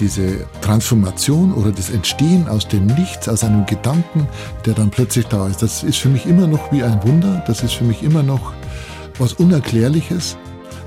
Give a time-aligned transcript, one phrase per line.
[0.00, 4.26] diese Transformation oder das Entstehen aus dem Nichts, aus einem Gedanken,
[4.66, 7.62] der dann plötzlich da ist, das ist für mich immer noch wie ein Wunder, das
[7.62, 8.52] ist für mich immer noch
[9.18, 10.36] was Unerklärliches.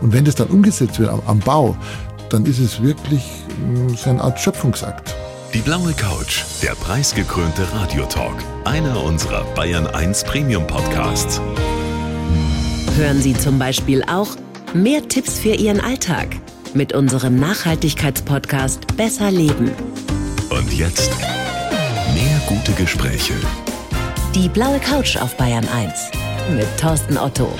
[0.02, 1.76] Und wenn das dann umgesetzt wird am, Bau,
[2.30, 3.24] dann ist es wirklich
[3.60, 5.16] hm, so eine Art Schöpfungsakt.
[5.54, 8.36] Die blaue Couch, der preisgekrönte Radiotalk,
[8.66, 11.42] einer unserer Bayern 1 Premium Podcasts.
[12.98, 14.36] Hören Sie zum Beispiel auch
[14.74, 16.28] mehr Tipps für Ihren Alltag
[16.78, 19.72] mit unserem Nachhaltigkeitspodcast Besser Leben.
[20.52, 21.10] Und jetzt
[22.14, 23.34] mehr gute Gespräche.
[24.36, 26.12] Die blaue Couch auf Bayern 1
[26.56, 27.52] mit Thorsten Otto.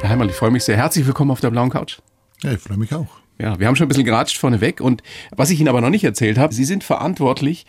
[0.00, 0.78] Herr Heimerl, ich freue mich sehr.
[0.78, 1.98] Herzlich willkommen auf der blauen Couch.
[2.42, 3.08] Ja, ich freue mich auch.
[3.38, 5.02] Ja, wir haben schon ein bisschen geratscht vorneweg und
[5.32, 7.66] was ich Ihnen aber noch nicht erzählt habe, Sie sind verantwortlich,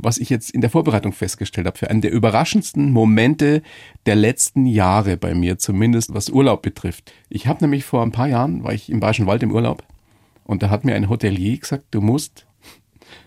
[0.00, 3.62] was ich jetzt in der Vorbereitung festgestellt habe, für einen der überraschendsten Momente
[4.06, 7.12] der letzten Jahre bei mir, zumindest was Urlaub betrifft.
[7.28, 9.82] Ich habe nämlich vor ein paar Jahren, war ich im Bayerischen Wald im Urlaub
[10.44, 12.46] und da hat mir ein Hotelier gesagt, du musst,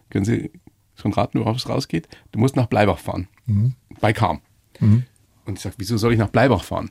[0.09, 0.51] können Sie
[0.95, 3.75] schon raten, worauf es rausgeht, du musst nach Bleibach fahren, mhm.
[3.99, 4.41] bei Kam.
[4.79, 5.03] Mhm.
[5.45, 6.89] Und ich sage, wieso soll ich nach Bleibach fahren?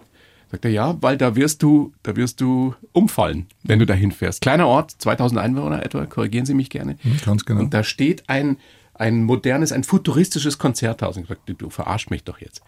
[0.51, 4.41] Sagt er, ja, weil da wirst du, da wirst du umfallen, wenn du dahin fährst.
[4.41, 6.97] Kleiner Ort, 2000 Einwohner etwa, korrigieren Sie mich gerne.
[7.05, 7.61] Mhm, ganz genau.
[7.61, 8.57] Und da steht ein,
[9.01, 11.17] ein modernes, ein futuristisches Konzerthaus.
[11.17, 12.63] Und ich sagte, du verarsch mich doch jetzt.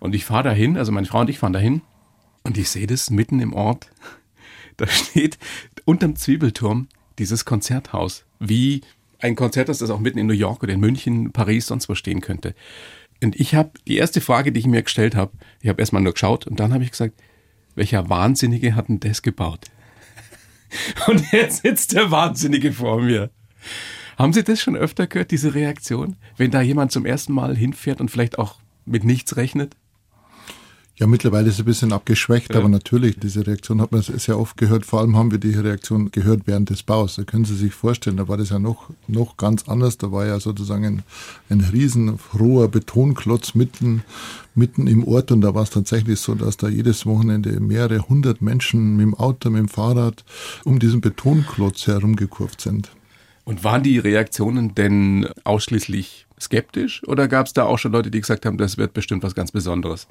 [0.00, 1.82] Und ich fahre dahin, also meine Frau und ich fahren dahin
[2.42, 3.90] und ich sehe das mitten im Ort.
[4.76, 5.38] Da steht
[5.86, 6.86] unterm Zwiebelturm
[7.18, 8.82] dieses Konzerthaus, wie
[9.18, 12.20] ein Konzerthaus, das auch mitten in New York oder in München, Paris, sonst wo stehen
[12.20, 12.54] könnte.
[13.20, 15.32] Und ich habe die erste Frage, die ich mir gestellt habe,
[15.62, 17.20] ich habe erstmal nur geschaut und dann habe ich gesagt,
[17.74, 19.64] welcher Wahnsinnige hat denn das gebaut?
[21.08, 23.30] Und jetzt sitzt der Wahnsinnige vor mir.
[24.18, 26.16] Haben Sie das schon öfter gehört, diese Reaktion?
[26.36, 29.76] Wenn da jemand zum ersten Mal hinfährt und vielleicht auch mit nichts rechnet?
[30.96, 32.58] Ja, mittlerweile ist es ein bisschen abgeschwächt, ja.
[32.58, 34.84] aber natürlich, diese Reaktion hat man sehr oft gehört.
[34.84, 37.14] Vor allem haben wir die Reaktion gehört während des Baus.
[37.14, 39.98] Da können Sie sich vorstellen, da war das ja noch, noch ganz anders.
[39.98, 41.02] Da war ja sozusagen ein,
[41.48, 44.02] ein riesen roher Betonklotz mitten,
[44.56, 48.42] mitten im Ort und da war es tatsächlich so, dass da jedes Wochenende mehrere hundert
[48.42, 50.24] Menschen mit dem Auto, mit dem Fahrrad
[50.64, 52.90] um diesen Betonklotz herumgekurvt sind.
[53.48, 58.20] Und waren die Reaktionen denn ausschließlich skeptisch oder gab es da auch schon Leute, die
[58.20, 60.06] gesagt haben, das wird bestimmt was ganz Besonderes?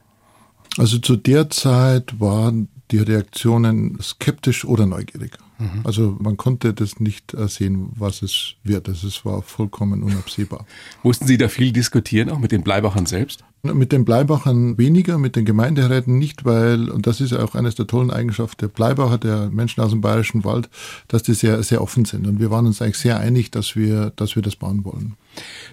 [0.79, 5.37] Also zu der Zeit waren die Reaktionen skeptisch oder neugierig.
[5.59, 5.81] Mhm.
[5.83, 8.87] Also man konnte das nicht sehen, was es wird.
[8.87, 10.65] Es war vollkommen unabsehbar.
[11.03, 13.43] Mussten Sie da viel diskutieren, auch mit den Bleibachern selbst?
[13.63, 17.75] Mit den Bleibachern weniger, mit den Gemeinderäten nicht, weil, und das ist ja auch eines
[17.75, 20.69] der tollen Eigenschaften der Bleibacher, der Menschen aus dem Bayerischen Wald,
[21.07, 22.27] dass die sehr, sehr offen sind.
[22.27, 25.15] Und wir waren uns eigentlich sehr einig, dass wir, dass wir das bauen wollen.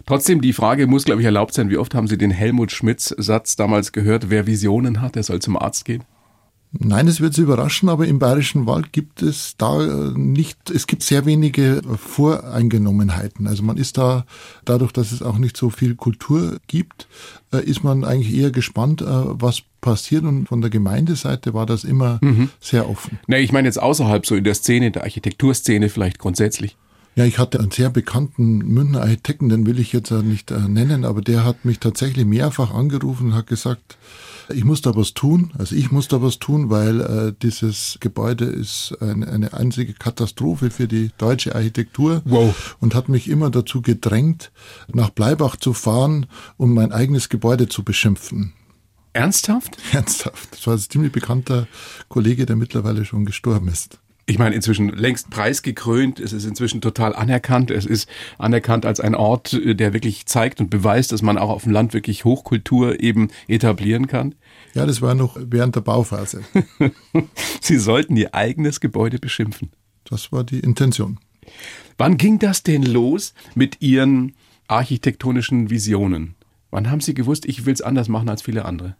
[0.07, 1.71] Trotzdem, die Frage muss, glaube ich, erlaubt sein.
[1.71, 5.41] Wie oft haben Sie den Helmut Schmidts Satz damals gehört, wer Visionen hat, der soll
[5.41, 6.05] zum Arzt gehen?
[6.79, 10.87] Nein, es wird Sie überraschen, aber im Bayerischen Wald gibt es da äh, nicht, es
[10.87, 13.47] gibt sehr wenige Voreingenommenheiten.
[13.47, 14.27] Also man ist da,
[14.65, 17.07] dadurch, dass es auch nicht so viel Kultur gibt,
[17.53, 20.25] äh, ist man eigentlich eher gespannt, äh, was passiert.
[20.25, 22.51] Und von der Gemeindeseite war das immer mhm.
[22.61, 23.21] sehr offen.
[23.29, 26.77] Na, ich meine jetzt außerhalb so in der Szene, der Architekturszene vielleicht grundsätzlich.
[27.15, 31.23] Ja, ich hatte einen sehr bekannten Münchner Architekten, den will ich jetzt nicht nennen, aber
[31.23, 33.97] der hat mich tatsächlich mehrfach angerufen und hat gesagt,
[34.49, 38.45] ich muss da was tun, also ich muss da was tun, weil äh, dieses Gebäude
[38.45, 42.77] ist eine, eine einzige Katastrophe für die deutsche Architektur wow.
[42.81, 44.53] und hat mich immer dazu gedrängt,
[44.93, 48.53] nach Bleibach zu fahren, um mein eigenes Gebäude zu beschimpfen.
[49.13, 49.77] Ernsthaft?
[49.93, 50.53] Ernsthaft.
[50.53, 51.67] Das war ein ziemlich bekannter
[52.09, 57.15] Kollege, der mittlerweile schon gestorben ist ich meine, inzwischen längst preisgekrönt, es ist inzwischen total
[57.15, 58.09] anerkannt, es ist
[58.39, 61.73] anerkannt als ein Ort, äh, der wirklich zeigt und beweist, dass man auch auf dem
[61.73, 64.35] Land wirklich Hochkultur eben etablieren kann.
[64.75, 66.43] Ja, das war noch während der Bauphase.
[67.61, 69.71] Sie sollten Ihr eigenes Gebäude beschimpfen.
[70.05, 71.19] Das war die Intention.
[71.99, 74.35] Wann ging das denn los mit Ihren
[74.67, 76.35] architektonischen Visionen?
[76.71, 78.97] Wann haben Sie gewusst, ich will es anders machen als viele andere?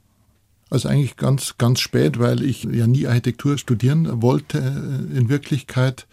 [0.71, 6.07] Also eigentlich ganz, ganz spät, weil ich ja nie Architektur studieren wollte äh, in Wirklichkeit.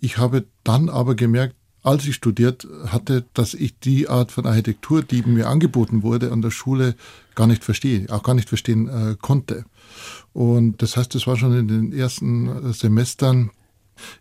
[0.00, 5.02] Ich habe dann aber gemerkt, als ich studiert hatte, dass ich die Art von Architektur,
[5.02, 6.94] die mir angeboten wurde an der Schule,
[7.34, 9.64] gar nicht verstehe, auch gar nicht verstehen äh, konnte.
[10.32, 13.50] Und das heißt, es war schon in den ersten äh, Semestern,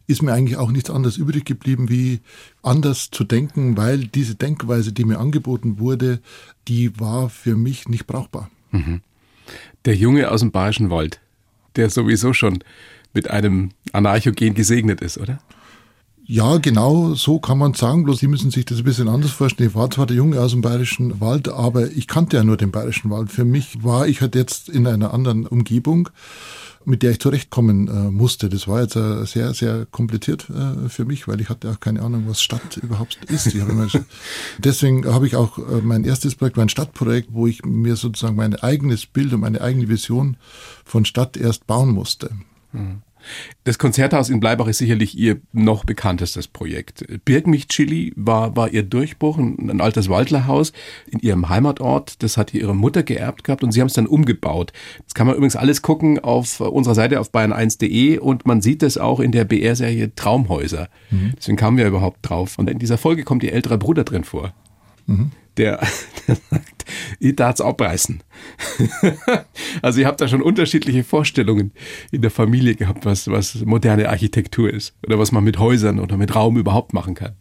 [0.08, 2.22] ist mir eigentlich auch nichts anderes übrig geblieben, wie
[2.64, 6.20] anders zu denken, weil diese Denkweise, die mir angeboten wurde,
[6.68, 8.50] die war für mich nicht brauchbar.
[8.72, 9.02] Mhm.
[9.88, 11.22] Der Junge aus dem Bayerischen Wald,
[11.78, 12.62] der sowieso schon
[13.14, 15.40] mit einem Anarchogen gesegnet ist, oder?
[16.30, 19.70] Ja, genau so kann man sagen, bloß Sie müssen sich das ein bisschen anders vorstellen.
[19.70, 22.70] Ich war zwar der Junge aus dem Bayerischen Wald, aber ich kannte ja nur den
[22.70, 23.32] Bayerischen Wald.
[23.32, 26.10] Für mich war ich halt jetzt in einer anderen Umgebung,
[26.84, 28.50] mit der ich zurechtkommen äh, musste.
[28.50, 32.02] Das war jetzt äh, sehr, sehr kompliziert äh, für mich, weil ich hatte auch keine
[32.02, 33.46] Ahnung, was Stadt überhaupt ist.
[33.56, 33.88] Hab immer,
[34.58, 38.36] deswegen habe ich auch äh, mein erstes Projekt war ein Stadtprojekt, wo ich mir sozusagen
[38.36, 40.36] mein eigenes Bild und meine eigene Vision
[40.84, 42.32] von Stadt erst bauen musste.
[42.74, 43.02] Mhm.
[43.64, 47.06] Das Konzerthaus in Bleibach ist sicherlich Ihr noch bekanntestes Projekt.
[47.26, 50.74] Birgmich Chili war, war Ihr Durchbruch, ein, altes Waldlerhaus
[51.10, 52.24] in Ihrem Heimatort.
[52.24, 54.74] Das hat Ihre Mutter geerbt gehabt und Sie haben es dann umgebaut.
[55.04, 58.98] Das kann man übrigens alles gucken auf unserer Seite auf bayern1.de und man sieht das
[58.98, 60.90] auch in der BR-Serie Traumhäuser.
[61.12, 61.34] Mhm.
[61.38, 62.58] Deswegen kamen wir überhaupt drauf.
[62.58, 64.54] Und in dieser Folge kommt Ihr älterer Bruder drin vor.
[65.06, 65.32] Mhm.
[65.58, 65.80] Der,
[66.28, 66.86] der sagt,
[67.20, 68.24] ich darf's abreißen.
[69.82, 71.72] also ihr habt da schon unterschiedliche Vorstellungen
[72.12, 76.18] in der Familie gehabt, was, was moderne Architektur ist oder was man mit Häusern oder
[76.18, 77.36] mit Raum überhaupt machen kann.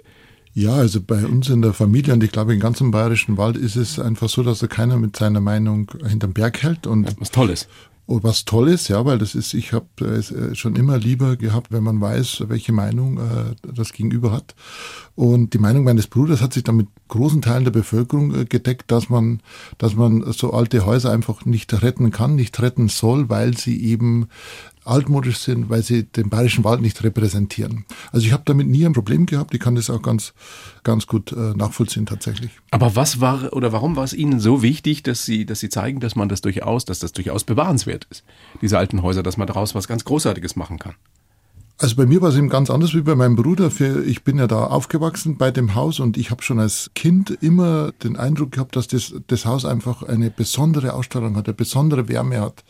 [0.55, 3.77] Ja, also bei uns in der Familie und ich glaube im ganzen bayerischen Wald ist
[3.77, 7.69] es einfach so, dass da keiner mit seiner Meinung hinterm Berg hält und was Tolles
[8.07, 11.83] was Tolles, ja, weil das ist, ich habe es äh, schon immer lieber gehabt, wenn
[11.83, 14.55] man weiß, welche Meinung äh, das Gegenüber hat.
[15.17, 18.91] Und die Meinung meines Bruders hat sich dann mit großen Teilen der Bevölkerung äh, gedeckt,
[18.93, 19.41] dass man,
[19.79, 24.29] dass man so alte Häuser einfach nicht retten kann, nicht retten soll, weil sie eben
[24.87, 27.85] altmodisch sind, weil sie den bayerischen Wald nicht repräsentieren.
[28.13, 29.55] Also ich habe damit nie ein Problem gehabt.
[29.55, 30.33] Ich kann das auch ganz,
[30.85, 32.51] ganz gut äh, nachvollziehen tatsächlich.
[32.71, 36.01] Aber was war oder warum war es Ihnen so wichtig, dass Sie, dass Sie zeigen,
[36.01, 38.25] dass man das durchaus, dass das durchaus bewahrenswert ist,
[38.61, 40.95] diese alten Häuser, dass man daraus was ganz Großartiges machen kann?
[41.79, 43.71] Also bei mir war es eben ganz anders wie bei meinem Bruder.
[44.07, 47.93] Ich bin ja da aufgewachsen bei dem Haus und ich habe schon als Kind immer
[48.03, 52.41] den Eindruck gehabt, dass das, das Haus einfach eine besondere Ausstrahlung hat, eine besondere Wärme
[52.41, 52.65] hat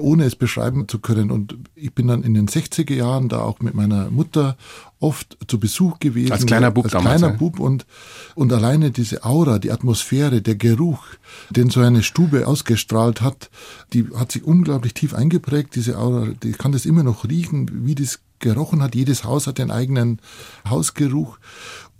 [0.00, 1.30] ohne es beschreiben zu können.
[1.30, 4.56] Und ich bin dann in den 60er Jahren da auch mit meiner Mutter
[4.98, 6.32] oft zu Besuch gewesen.
[6.32, 7.20] Als kleiner Bub als damals.
[7.20, 7.36] kleiner.
[7.36, 7.86] Bub und,
[8.34, 11.04] und alleine diese Aura, die Atmosphäre, der Geruch,
[11.50, 13.50] den so eine Stube ausgestrahlt hat,
[13.92, 16.28] die hat sich unglaublich tief eingeprägt, diese Aura.
[16.44, 18.94] Ich kann das immer noch riechen, wie das gerochen hat.
[18.94, 20.18] Jedes Haus hat den eigenen
[20.68, 21.38] Hausgeruch.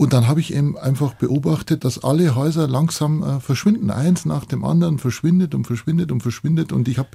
[0.00, 3.90] Und dann habe ich eben einfach beobachtet, dass alle Häuser langsam äh, verschwinden.
[3.90, 6.72] Eins nach dem anderen verschwindet und verschwindet und verschwindet.
[6.72, 7.10] Und ich habe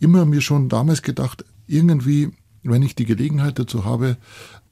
[0.00, 2.30] immer mir schon damals gedacht, irgendwie,
[2.64, 4.16] wenn ich die Gelegenheit dazu habe,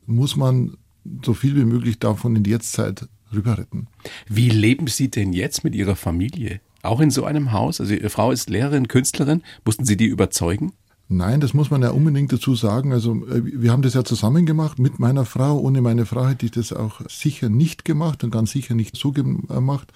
[0.06, 0.76] muss man
[1.24, 3.86] so viel wie möglich davon in die Jetztzeit rüber retten.
[4.26, 6.60] Wie leben Sie denn jetzt mit Ihrer Familie?
[6.82, 7.80] Auch in so einem Haus?
[7.80, 9.40] Also Ihre Frau ist Lehrerin, Künstlerin.
[9.64, 10.72] Mussten Sie die überzeugen?
[11.12, 12.92] Nein, das muss man ja unbedingt dazu sagen.
[12.92, 15.58] Also äh, wir haben das ja zusammen gemacht mit meiner Frau.
[15.58, 19.12] Ohne meine Frau hätte ich das auch sicher nicht gemacht und ganz sicher nicht so
[19.12, 19.92] gemacht.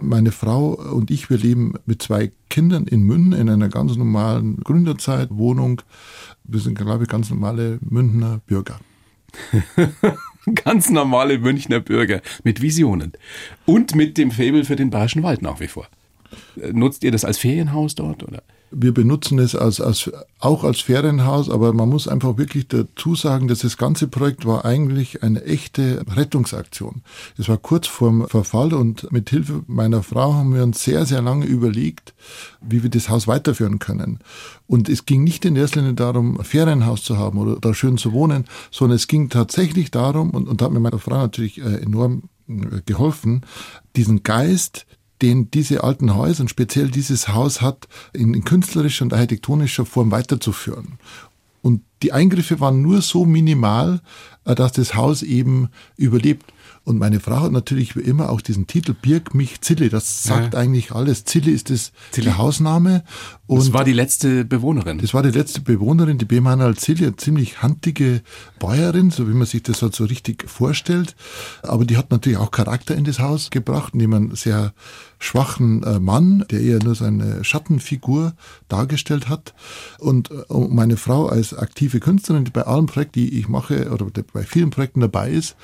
[0.00, 4.58] Meine Frau und ich, wir leben mit zwei Kindern in München in einer ganz normalen
[4.58, 5.82] Gründerzeit, Wohnung.
[6.44, 8.78] Wir sind, glaube ich, ganz normale Münchner Bürger.
[10.64, 13.12] ganz normale Münchner Bürger mit Visionen
[13.66, 15.88] und mit dem Faible für den Bayerischen Wald nach wie vor.
[16.56, 18.44] Äh, nutzt ihr das als Ferienhaus dort oder?
[18.74, 23.48] Wir benutzen es als, als, auch als Ferienhaus, aber man muss einfach wirklich dazu sagen,
[23.48, 27.02] dass das ganze Projekt war eigentlich eine echte Rettungsaktion.
[27.38, 31.22] Es war kurz vorm Verfall und mit Hilfe meiner Frau haben wir uns sehr, sehr
[31.22, 32.14] lange überlegt,
[32.60, 34.18] wie wir das Haus weiterführen können.
[34.66, 37.98] Und es ging nicht in erster Linie darum, ein Ferienhaus zu haben oder da schön
[37.98, 41.58] zu wohnen, sondern es ging tatsächlich darum, und, und da hat mir meine Frau natürlich
[41.58, 43.42] äh, enorm äh, geholfen,
[43.96, 44.86] diesen Geist
[45.22, 50.10] den diese alten Häuser und speziell dieses Haus hat, in, in künstlerischer und architektonischer Form
[50.10, 50.98] weiterzuführen.
[51.62, 54.00] Und die Eingriffe waren nur so minimal,
[54.44, 56.52] äh, dass das Haus eben überlebt.
[56.84, 59.88] Und meine Frau hat natürlich wie immer auch diesen Titel Birg mich Zille.
[59.88, 60.60] Das sagt ja.
[60.60, 61.24] eigentlich alles.
[61.24, 62.24] Zille ist das Zille.
[62.24, 63.04] der Hausname.
[63.46, 64.98] Und das war die letzte Bewohnerin.
[64.98, 68.22] Das war die letzte Bewohnerin, die Bemanal Zille, eine ziemlich handige
[68.58, 71.14] Bäuerin, so wie man sich das halt so richtig vorstellt.
[71.62, 74.74] Aber die hat natürlich auch Charakter in das Haus gebracht, indem man sehr
[75.22, 78.34] schwachen äh, Mann, der eher nur seine Schattenfigur
[78.68, 79.54] dargestellt hat.
[79.98, 84.06] Und äh, meine Frau als aktive Künstlerin, die bei allen Projekten, die ich mache, oder
[84.32, 85.54] bei vielen Projekten dabei ist,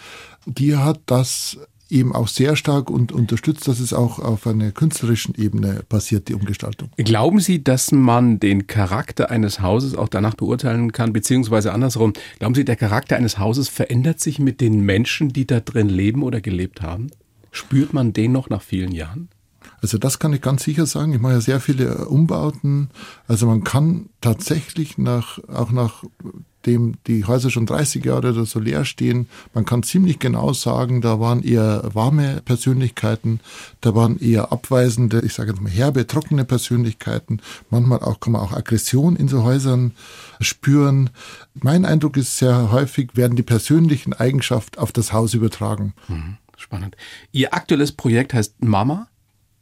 [0.46, 1.58] die hat das
[1.90, 6.34] eben auch sehr stark und unterstützt, dass es auch auf einer künstlerischen Ebene passiert, die
[6.34, 6.90] Umgestaltung.
[6.96, 12.54] Glauben Sie, dass man den Charakter eines Hauses auch danach beurteilen kann, beziehungsweise andersrum, glauben
[12.54, 16.40] Sie, der Charakter eines Hauses verändert sich mit den Menschen, die da drin leben oder
[16.40, 17.08] gelebt haben?
[17.50, 19.28] Spürt man den noch nach vielen Jahren?
[19.80, 21.12] Also das kann ich ganz sicher sagen.
[21.12, 22.90] Ich mache ja sehr viele Umbauten.
[23.26, 26.04] Also man kann tatsächlich nach, auch nach
[26.68, 31.00] nachdem die Häuser schon 30 Jahre oder so leer stehen, man kann ziemlich genau sagen,
[31.00, 33.40] da waren eher warme Persönlichkeiten,
[33.80, 37.40] da waren eher abweisende, ich sage jetzt mal herbe, trockene Persönlichkeiten.
[37.70, 39.92] Manchmal auch kann man auch Aggression in so Häusern
[40.40, 41.10] spüren.
[41.54, 45.94] Mein Eindruck ist sehr häufig werden die persönlichen Eigenschaften auf das Haus übertragen.
[46.08, 46.36] Mhm.
[46.56, 46.96] Spannend.
[47.30, 49.08] Ihr aktuelles Projekt heißt Mama.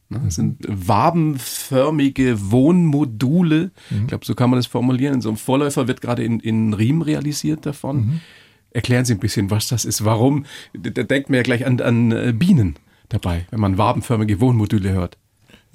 [0.09, 3.73] Ne, das sind wabenförmige Wohnmodule.
[3.91, 4.01] Mhm.
[4.03, 5.21] Ich glaube, so kann man das formulieren.
[5.21, 7.97] So ein Vorläufer wird gerade in, in Riem realisiert davon.
[7.97, 8.21] Mhm.
[8.71, 10.05] Erklären Sie ein bisschen, was das ist.
[10.05, 10.45] Warum?
[10.75, 12.77] Da denkt man ja gleich an, an äh, Bienen
[13.09, 15.19] dabei, wenn man wabenförmige Wohnmodule hört.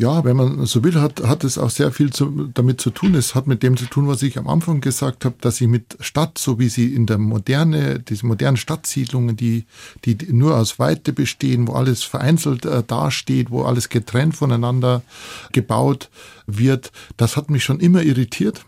[0.02, 3.14] Ja, wenn man so will, hat, hat es auch sehr viel zu, damit zu tun.
[3.14, 5.96] Es hat mit dem zu tun, was ich am Anfang gesagt habe, dass ich mit
[6.00, 9.66] Stadt, so wie sie in der moderne, diese modernen Stadtsiedlungen, die,
[10.04, 15.04] die nur aus Weite bestehen, wo alles vereinzelt äh, dasteht, wo alles getrennt voneinander
[15.52, 16.10] gebaut
[16.48, 18.66] wird, das hat mich schon immer irritiert.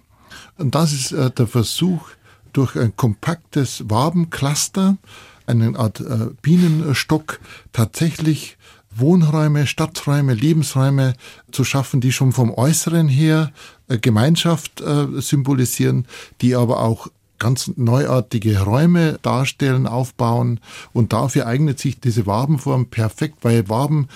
[0.60, 2.10] Und das ist äh, der Versuch,
[2.52, 4.98] durch ein kompaktes Wabencluster,
[5.48, 7.40] eine Art äh, Bienenstock,
[7.72, 8.56] tatsächlich
[8.96, 11.14] Wohnräume, Stadträume, Lebensräume
[11.52, 13.52] zu schaffen, die schon vom Äußeren her
[13.88, 16.08] äh, Gemeinschaft äh, symbolisieren,
[16.42, 17.08] die aber auch
[17.40, 20.60] ganz neuartige Räume darstellen, aufbauen.
[20.94, 24.08] Und dafür eignet sich diese Wabenform perfekt, weil Waben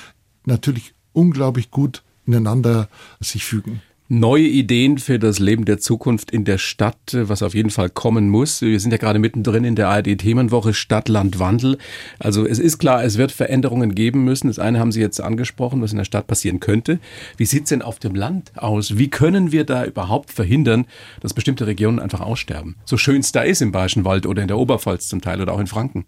[0.46, 2.88] natürlich unglaublich gut ineinander
[3.20, 7.70] sich fügen neue Ideen für das Leben der Zukunft in der Stadt, was auf jeden
[7.70, 8.62] Fall kommen muss.
[8.62, 11.78] Wir sind ja gerade mittendrin in der ARD-Themenwoche Stadt, Land, Wandel.
[12.20, 14.48] Also es ist klar, es wird Veränderungen geben müssen.
[14.48, 17.00] Das eine haben Sie jetzt angesprochen, was in der Stadt passieren könnte.
[17.36, 18.98] Wie sieht's denn auf dem Land aus?
[18.98, 20.86] Wie können wir da überhaupt verhindern,
[21.22, 22.76] dass bestimmte Regionen einfach aussterben?
[22.86, 25.54] So schön es da ist im Bayerischen Wald oder in der Oberpfalz zum Teil oder
[25.54, 26.06] auch in Franken.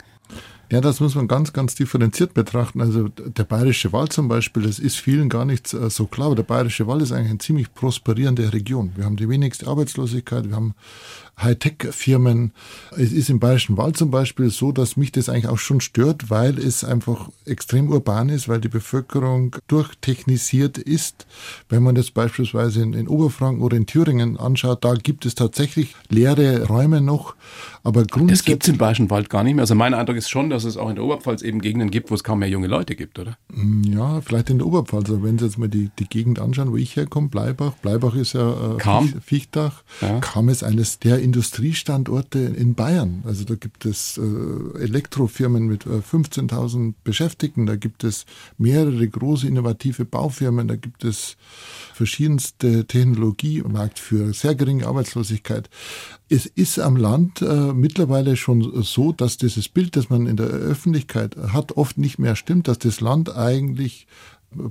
[0.71, 2.79] Ja, das muss man ganz, ganz differenziert betrachten.
[2.79, 6.35] Also der Bayerische Wald zum Beispiel, das ist vielen gar nicht äh, so klar, aber
[6.35, 8.91] der Bayerische Wald ist eigentlich eine ziemlich prosperierende Region.
[8.95, 10.75] Wir haben die wenigste Arbeitslosigkeit, wir haben
[11.41, 12.51] Hightech-Firmen.
[12.91, 16.29] Es ist im Bayerischen Wald zum Beispiel so, dass mich das eigentlich auch schon stört,
[16.29, 21.25] weil es einfach extrem urban ist, weil die Bevölkerung durchtechnisiert ist.
[21.69, 25.95] Wenn man das beispielsweise in, in Oberfranken oder in Thüringen anschaut, da gibt es tatsächlich
[26.09, 27.35] leere Räume noch.
[27.83, 28.39] Aber grundsätzlich.
[28.39, 29.63] Das gibt es im Bayerischen Wald gar nicht mehr.
[29.63, 32.15] Also mein Eindruck ist schon, dass es auch in der Oberpfalz eben Gegenden gibt, wo
[32.15, 33.37] es kaum mehr junge Leute gibt, oder?
[33.53, 35.09] Mm, ja, vielleicht in der Oberpfalz.
[35.09, 37.73] Aber wenn Sie jetzt mal die, die Gegend anschauen, wo ich herkomme, Bleibach.
[37.81, 39.83] Bleibach ist ja äh, Fichtach.
[40.01, 40.19] Ja.
[40.19, 43.21] Kam es eines der Industriestandorte in Bayern.
[43.23, 48.25] Also da gibt es äh, Elektrofirmen mit äh, 15.000 Beschäftigten, da gibt es
[48.57, 51.37] mehrere große innovative Baufirmen, da gibt es
[51.93, 55.69] verschiedenste Technologie im Markt für sehr geringe Arbeitslosigkeit.
[56.29, 60.47] Es ist am Land äh, mittlerweile schon so, dass dieses Bild, das man in der
[60.47, 64.07] Öffentlichkeit hat, oft nicht mehr stimmt, dass das Land eigentlich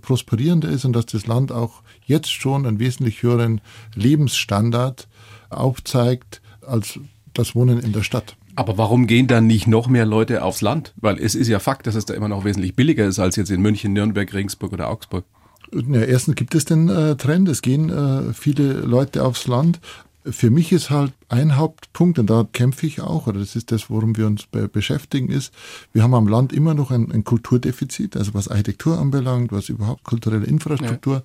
[0.00, 3.60] prosperierender ist und dass das Land auch jetzt schon einen wesentlich höheren
[3.94, 5.06] Lebensstandard
[5.50, 6.98] aufzeigt, als
[7.34, 8.36] das Wohnen in der Stadt.
[8.56, 10.92] Aber warum gehen dann nicht noch mehr Leute aufs Land?
[10.96, 13.50] Weil es ist ja Fakt, dass es da immer noch wesentlich billiger ist als jetzt
[13.50, 15.24] in München, Nürnberg, Regensburg oder Augsburg.
[15.72, 19.80] Ja, erstens gibt es den äh, Trend, es gehen äh, viele Leute aufs Land.
[20.24, 23.88] Für mich ist halt ein Hauptpunkt, und da kämpfe ich auch, oder das ist das,
[23.88, 25.54] worum wir uns be beschäftigen, ist,
[25.92, 30.04] wir haben am Land immer noch ein, ein, Kulturdefizit, also was Architektur anbelangt, was überhaupt
[30.04, 31.22] kulturelle Infrastruktur ja.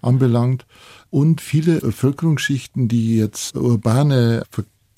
[0.00, 0.66] anbelangt.
[1.10, 4.44] Und viele Bevölkerungsschichten, die jetzt urbane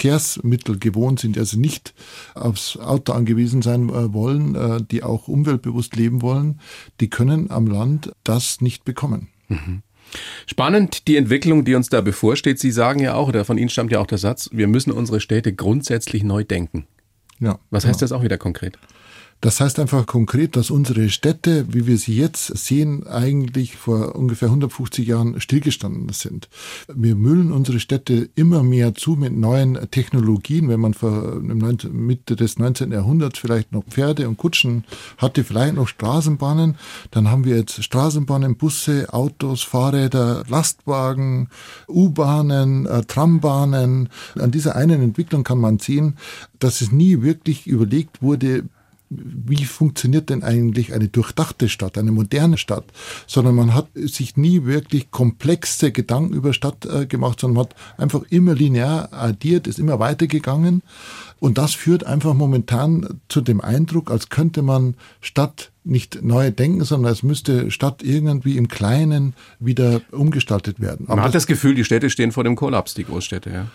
[0.02, 1.94] Verkehrsmittel gewohnt sind, also nicht
[2.34, 6.58] aufs Auto angewiesen sein äh, wollen, äh, die auch umweltbewusst leben wollen,
[7.00, 9.28] die können am Land das nicht bekommen.
[9.46, 9.82] Mhm.
[10.46, 12.58] Spannend die Entwicklung, die uns da bevorsteht.
[12.58, 15.20] Sie sagen ja auch, oder von Ihnen stammt ja auch der Satz, wir müssen unsere
[15.20, 16.86] Städte grundsätzlich neu denken.
[17.38, 17.60] Ja.
[17.70, 18.04] Was heißt ja.
[18.04, 18.78] das auch wieder konkret?
[19.42, 24.46] Das heißt einfach konkret, dass unsere Städte, wie wir sie jetzt sehen, eigentlich vor ungefähr
[24.46, 26.48] 150 Jahren stillgestanden sind.
[26.86, 30.68] Wir müllen unsere Städte immer mehr zu mit neuen Technologien.
[30.68, 32.92] Wenn man vor Mitte des 19.
[32.92, 34.84] Jahrhunderts vielleicht noch Pferde und Kutschen
[35.18, 36.76] hatte, vielleicht noch Straßenbahnen,
[37.10, 41.48] dann haben wir jetzt Straßenbahnen, Busse, Autos, Fahrräder, Lastwagen,
[41.88, 44.08] U-Bahnen, äh, Trambahnen.
[44.38, 46.16] An dieser einen Entwicklung kann man sehen,
[46.60, 48.62] dass es nie wirklich überlegt wurde,
[49.16, 52.84] wie funktioniert denn eigentlich eine durchdachte Stadt, eine moderne Stadt,
[53.26, 57.76] sondern man hat sich nie wirklich komplexe Gedanken über Stadt äh, gemacht, sondern man hat
[57.98, 60.82] einfach immer linear addiert, ist immer weitergegangen
[61.40, 66.84] und das führt einfach momentan zu dem Eindruck, als könnte man Stadt nicht neu denken,
[66.84, 71.06] sondern es müsste Stadt irgendwie im Kleinen wieder umgestaltet werden.
[71.06, 73.66] Aber man hat das Gefühl, die Städte stehen vor dem Kollaps, die Großstädte, ja.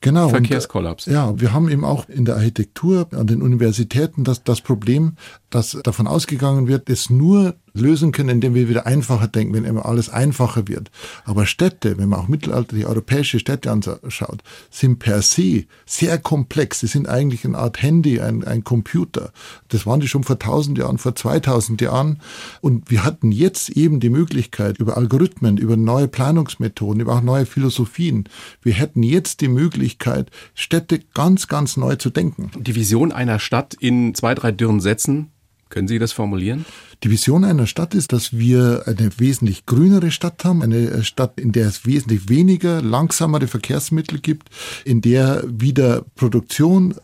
[0.00, 0.28] Genau.
[0.28, 1.06] Verkehrskollaps.
[1.06, 5.16] Und, ja, wir haben eben auch in der Architektur an den Universitäten das, das Problem,
[5.50, 9.86] dass davon ausgegangen wird, es nur lösen können, indem wir wieder einfacher denken, wenn immer
[9.86, 10.90] alles einfacher wird.
[11.24, 16.80] Aber Städte, wenn man auch mittelalterliche europäische Städte anschaut, sind per se sehr komplex.
[16.80, 19.32] Sie sind eigentlich eine Art Handy, ein, ein Computer.
[19.68, 22.20] Das waren die schon vor 1000 Jahren, vor 2000 Jahren.
[22.60, 27.46] Und wir hatten jetzt eben die Möglichkeit, über Algorithmen, über neue Planungsmethoden, über auch neue
[27.46, 28.28] Philosophien,
[28.62, 32.50] wir hätten jetzt die Möglichkeit, Städte ganz, ganz neu zu denken.
[32.58, 35.30] Die Vision einer Stadt in zwei, drei dürren Sätzen,
[35.68, 36.64] können Sie das formulieren?
[37.02, 41.52] Die Vision einer Stadt ist, dass wir eine wesentlich grünere Stadt haben, eine Stadt, in
[41.52, 44.48] der es wesentlich weniger langsamere Verkehrsmittel gibt,
[44.84, 46.94] in der wieder Produktion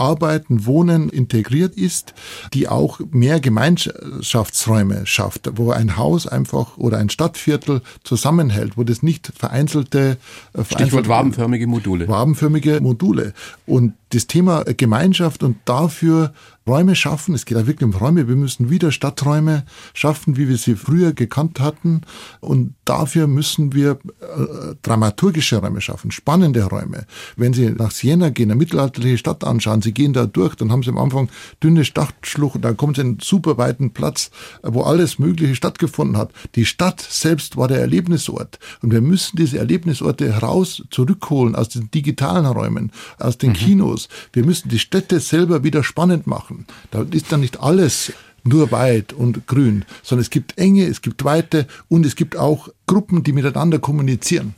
[0.00, 2.14] Arbeiten, Wohnen integriert ist,
[2.54, 9.02] die auch mehr Gemeinschaftsräume schafft, wo ein Haus einfach oder ein Stadtviertel zusammenhält, wo das
[9.02, 12.08] nicht vereinzelte, äh, vereinzelte Stichwort wabenförmige Module.
[12.08, 13.34] Wabenförmige Module.
[13.66, 16.32] Und das Thema Gemeinschaft und dafür
[16.66, 17.34] Räume schaffen.
[17.34, 18.28] Es geht auch wirklich um Räume.
[18.28, 19.64] Wir müssen wieder Stadträume
[19.94, 22.02] schaffen, wie wir sie früher gekannt hatten.
[22.40, 27.06] Und dafür müssen wir äh, dramaturgische Räume schaffen, spannende Räume.
[27.36, 30.82] Wenn Sie nach Siena gehen, eine mittelalterliche Stadt anschauen, Sie gehen da durch, dann haben
[30.82, 31.28] Sie am Anfang
[31.62, 34.30] dünne Stadtschluchten, dann kommen Sie in einen super weiten Platz,
[34.62, 36.32] wo alles Mögliche stattgefunden hat.
[36.54, 38.58] Die Stadt selbst war der Erlebnisort.
[38.82, 43.54] Und wir müssen diese Erlebnisorte heraus zurückholen aus den digitalen Räumen, aus den mhm.
[43.54, 44.08] Kinos.
[44.32, 46.49] Wir müssen die Städte selber wieder spannend machen.
[46.90, 48.12] Da ist dann nicht alles
[48.44, 52.68] nur weit und grün, sondern es gibt Enge, es gibt Weite und es gibt auch
[52.86, 54.54] Gruppen, die miteinander kommunizieren.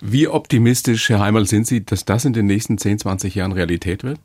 [0.00, 4.04] Wie optimistisch, Herr Heimal, sind Sie, dass das in den nächsten 10, 20 Jahren Realität
[4.04, 4.20] wird?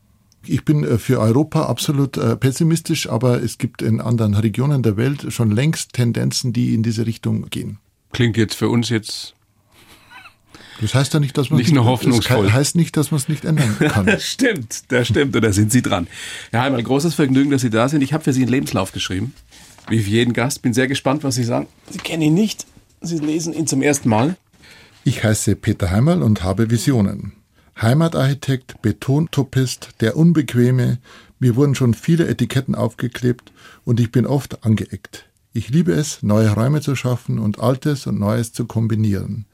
[0.45, 4.97] Ich bin äh, für Europa absolut äh, pessimistisch, aber es gibt in anderen Regionen der
[4.97, 7.77] Welt schon längst Tendenzen, die in diese Richtung gehen.
[8.11, 9.35] Klingt jetzt für uns jetzt
[10.81, 12.45] das heißt ja nicht, dass man nicht nur hoffnungsvoll.
[12.45, 14.05] Das heißt nicht, dass man es nicht ändern kann.
[14.05, 15.35] das stimmt, das stimmt.
[15.35, 16.07] Und da sind Sie dran.
[16.51, 18.01] Herr Heimann, großes Vergnügen, dass Sie da sind.
[18.01, 19.33] Ich habe für Sie einen Lebenslauf geschrieben.
[19.89, 20.61] Wie für jeden Gast.
[20.61, 21.67] Bin sehr gespannt, was Sie sagen.
[21.89, 22.65] Sie kennen ihn nicht.
[23.01, 24.35] Sie lesen ihn zum ersten Mal.
[25.03, 27.33] Ich heiße Peter Heimerl und habe Visionen.
[27.81, 30.99] Heimatarchitekt, Betontopist, der Unbequeme.
[31.39, 33.51] Mir wurden schon viele Etiketten aufgeklebt
[33.83, 35.25] und ich bin oft angeeckt.
[35.53, 39.45] Ich liebe es, neue Räume zu schaffen und Altes und Neues zu kombinieren.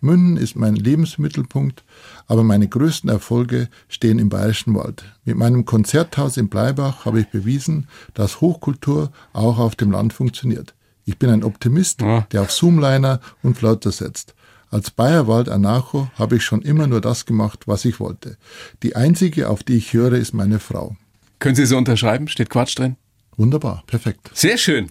[0.00, 1.84] Münden ist mein Lebensmittelpunkt,
[2.26, 5.04] aber meine größten Erfolge stehen im Bayerischen Wald.
[5.24, 10.74] Mit meinem Konzerthaus in Bleibach habe ich bewiesen, dass Hochkultur auch auf dem Land funktioniert.
[11.04, 14.34] Ich bin ein Optimist, der auf Zoomliner und Flauter setzt.
[14.70, 18.36] Als Bayerwald Anarcho habe ich schon immer nur das gemacht, was ich wollte.
[18.84, 20.96] Die einzige, auf die ich höre, ist meine Frau.
[21.40, 22.28] Können Sie so unterschreiben?
[22.28, 22.96] Steht Quatsch drin?
[23.36, 24.30] Wunderbar, perfekt.
[24.32, 24.88] Sehr schön.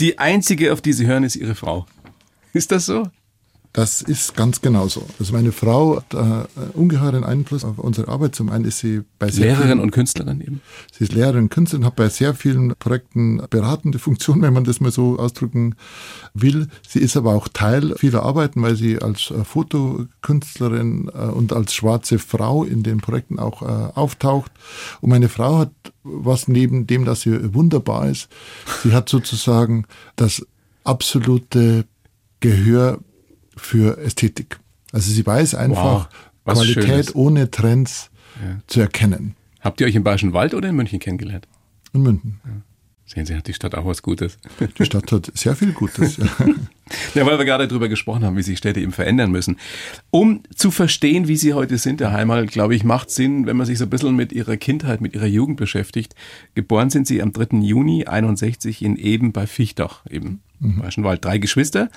[0.00, 1.86] Die einzige, auf die Sie hören, ist Ihre Frau.
[2.52, 3.08] Ist das so?
[3.74, 5.06] Das ist ganz genau so.
[5.18, 8.34] Also meine Frau hat äh, ungeheuren Einfluss auf unsere Arbeit.
[8.34, 10.60] Zum einen ist sie bei sehr Lehrerin vielen, und Künstlerin eben.
[10.92, 14.80] Sie ist Lehrerin und Künstlerin, hat bei sehr vielen Projekten beratende Funktion, wenn man das
[14.80, 15.74] mal so ausdrücken
[16.34, 16.68] will.
[16.86, 21.72] Sie ist aber auch Teil vieler Arbeiten, weil sie als äh, Fotokünstlerin äh, und als
[21.72, 24.52] schwarze Frau in den Projekten auch äh, auftaucht.
[25.00, 28.28] Und meine Frau hat was neben dem, dass sie wunderbar ist,
[28.82, 30.44] sie hat sozusagen das
[30.84, 31.86] absolute
[32.40, 32.98] Gehör
[33.56, 34.58] für Ästhetik.
[34.92, 36.08] Also sie weiß einfach
[36.44, 37.14] wow, Qualität Schönes.
[37.14, 38.10] ohne Trends
[38.42, 38.58] ja.
[38.66, 39.34] zu erkennen.
[39.60, 41.46] Habt ihr euch im Bayerischen Wald oder in München kennengelernt?
[41.92, 42.40] In München.
[42.44, 42.52] Ja.
[43.04, 44.38] Sehen Sie, hat die Stadt auch was Gutes.
[44.78, 46.16] Die Stadt hat sehr viel Gutes.
[46.16, 46.26] Ja.
[47.26, 49.58] weil wir gerade darüber gesprochen haben, wie sich Städte eben verändern müssen.
[50.10, 53.66] Um zu verstehen, wie sie heute sind, der Heimal, glaube ich, macht Sinn, wenn man
[53.66, 56.14] sich so ein bisschen mit ihrer Kindheit, mit ihrer Jugend beschäftigt.
[56.54, 57.58] Geboren sind sie am 3.
[57.58, 60.78] Juni 61 in Eben bei Fichtach, eben mhm.
[60.78, 61.22] Bayerischen Wald.
[61.22, 61.90] Drei Geschwister.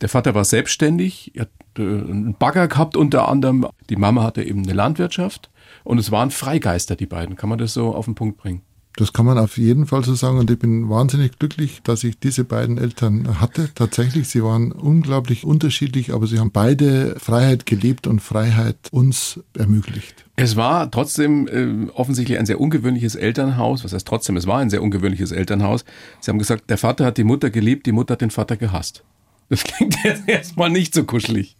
[0.00, 3.66] Der Vater war selbstständig, er hat äh, einen Bagger gehabt unter anderem.
[3.88, 5.50] Die Mama hatte eben eine Landwirtschaft
[5.84, 7.36] und es waren Freigeister, die beiden.
[7.36, 8.62] Kann man das so auf den Punkt bringen?
[8.96, 12.18] Das kann man auf jeden Fall so sagen und ich bin wahnsinnig glücklich, dass ich
[12.20, 13.70] diese beiden Eltern hatte.
[13.74, 20.24] Tatsächlich, sie waren unglaublich unterschiedlich, aber sie haben beide Freiheit gelebt und Freiheit uns ermöglicht.
[20.36, 23.82] Es war trotzdem äh, offensichtlich ein sehr ungewöhnliches Elternhaus.
[23.82, 24.36] Was heißt trotzdem?
[24.36, 25.84] Es war ein sehr ungewöhnliches Elternhaus.
[26.20, 29.02] Sie haben gesagt, der Vater hat die Mutter geliebt, die Mutter hat den Vater gehasst.
[29.48, 31.56] Das klingt jetzt erstmal nicht so kuschelig.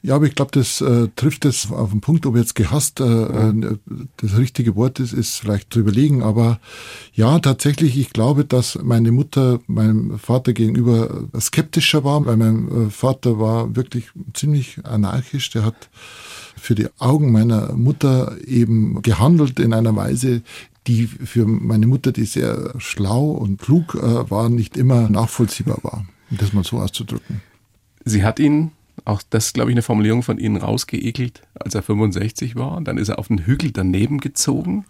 [0.00, 3.04] Ja, aber ich glaube, das äh, trifft es auf den Punkt, ob jetzt gehasst äh,
[3.04, 3.78] äh,
[4.18, 6.22] das richtige Wort ist, ist vielleicht zu überlegen.
[6.22, 6.60] Aber
[7.12, 12.90] ja, tatsächlich, ich glaube, dass meine Mutter meinem Vater gegenüber skeptischer war, weil mein äh,
[12.90, 15.50] Vater war wirklich ziemlich anarchisch.
[15.50, 15.90] Der hat
[16.56, 20.42] für die Augen meiner Mutter eben gehandelt in einer Weise,
[20.86, 26.06] die für meine Mutter, die sehr schlau und klug äh, war, nicht immer nachvollziehbar war
[26.30, 27.42] das mal so auszudrücken.
[28.04, 28.72] Sie hat ihn,
[29.04, 32.80] auch das glaube ich eine Formulierung von Ihnen rausgeekelt, als er 65 war.
[32.80, 34.84] Dann ist er auf den Hügel daneben gezogen.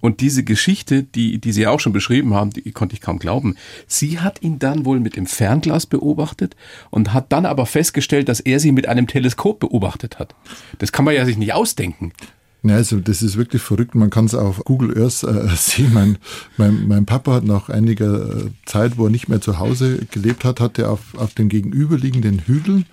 [0.00, 3.56] Und diese Geschichte, die, die Sie auch schon beschrieben haben, die konnte ich kaum glauben.
[3.88, 6.54] Sie hat ihn dann wohl mit dem Fernglas beobachtet
[6.90, 10.34] und hat dann aber festgestellt, dass er sie mit einem Teleskop beobachtet hat.
[10.78, 12.12] Das kann man ja sich nicht ausdenken.
[12.62, 13.94] Ja, also das ist wirklich verrückt.
[13.94, 15.92] Man kann es auf Google Earth äh, sehen.
[15.94, 16.18] Mein,
[16.56, 20.44] mein, mein Papa hat nach einiger äh, Zeit, wo er nicht mehr zu Hause gelebt
[20.44, 22.86] hat, hat er auf, auf den gegenüberliegenden Hügeln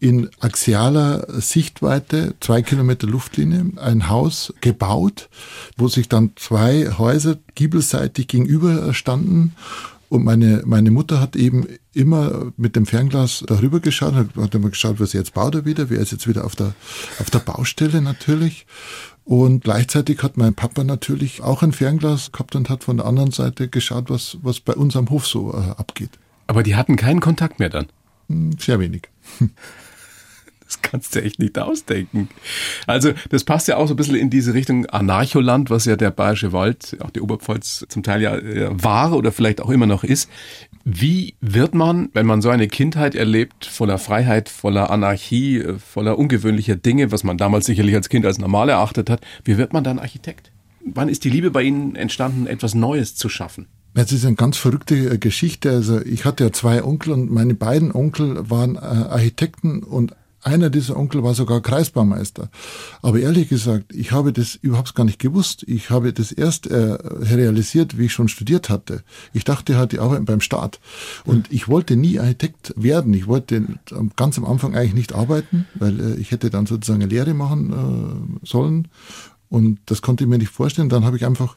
[0.00, 5.28] in axialer Sichtweite, zwei Kilometer Luftlinie, ein Haus gebaut,
[5.76, 9.54] wo sich dann zwei Häuser giebelseitig gegenüber standen.
[10.08, 15.00] Und meine, meine Mutter hat eben immer mit dem Fernglas darüber geschaut, hat immer geschaut,
[15.00, 16.74] was jetzt baut er wieder, wer ist jetzt wieder auf der,
[17.18, 18.66] auf der Baustelle natürlich.
[19.24, 23.30] Und gleichzeitig hat mein Papa natürlich auch ein Fernglas gehabt und hat von der anderen
[23.30, 26.12] Seite geschaut, was, was bei uns am Hof so äh, abgeht.
[26.46, 27.88] Aber die hatten keinen Kontakt mehr dann?
[28.28, 29.02] Hm, sehr wenig.
[30.68, 32.28] Das kannst du echt nicht ausdenken.
[32.86, 36.10] Also, das passt ja auch so ein bisschen in diese Richtung Anarcholand, was ja der
[36.10, 38.38] Bayerische Wald, auch die Oberpfalz zum Teil ja
[38.70, 40.28] war oder vielleicht auch immer noch ist.
[40.84, 46.76] Wie wird man, wenn man so eine Kindheit erlebt, voller Freiheit, voller Anarchie, voller ungewöhnlicher
[46.76, 49.98] Dinge, was man damals sicherlich als Kind als normal erachtet hat, wie wird man dann
[49.98, 50.52] Architekt?
[50.84, 53.68] Wann ist die Liebe bei Ihnen entstanden, etwas Neues zu schaffen?
[53.94, 55.70] Es ist eine ganz verrückte äh, Geschichte.
[55.70, 60.70] Also ich hatte ja zwei Onkel und meine beiden Onkel waren äh, Architekten und einer
[60.70, 62.48] dieser Onkel war sogar Kreisbaumeister.
[63.02, 65.64] Aber ehrlich gesagt, ich habe das überhaupt gar nicht gewusst.
[65.66, 69.02] Ich habe das erst äh, realisiert, wie ich schon studiert hatte.
[69.32, 70.80] Ich dachte, er hatte Arbeit beim Staat.
[71.24, 73.12] Und ich wollte nie Architekt werden.
[73.14, 73.78] Ich wollte
[74.16, 78.38] ganz am Anfang eigentlich nicht arbeiten, weil äh, ich hätte dann sozusagen eine Lehre machen
[78.42, 78.88] äh, sollen.
[79.50, 80.88] Und das konnte ich mir nicht vorstellen.
[80.88, 81.56] Dann habe ich einfach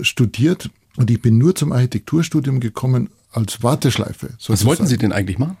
[0.00, 4.28] studiert und ich bin nur zum Architekturstudium gekommen als Warteschleife.
[4.38, 4.60] Sozusagen.
[4.60, 5.56] Was wollten Sie denn eigentlich machen?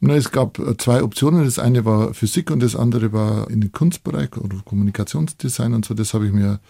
[0.00, 1.44] Na, es gab äh, zwei Optionen.
[1.44, 5.94] Das eine war Physik und das andere war in den Kunstbereich oder Kommunikationsdesign und so.
[5.94, 6.60] Das habe ich mir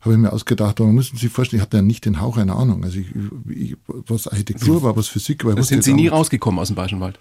[0.00, 0.80] habe ich mir ausgedacht.
[0.80, 2.84] Aber man müssen sich vorstellen, ich hatte ja nicht den Hauch einer Ahnung.
[2.84, 3.08] Also ich,
[3.48, 5.62] ich, was Architektur war, was Physik war.
[5.62, 7.18] Sind Sie nie rausgekommen aus dem Bayerischen Wald?